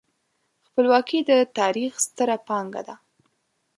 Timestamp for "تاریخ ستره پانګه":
1.57-2.81